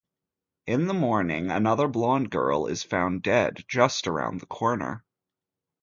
In 0.65 0.87
the 0.87 0.95
morning, 0.95 1.51
another 1.51 1.87
blonde 1.87 2.31
girl 2.31 2.65
is 2.65 2.81
found 2.81 3.21
dead, 3.21 3.63
just 3.67 4.07
around 4.07 4.39
the 4.39 4.47
corner. 4.47 5.05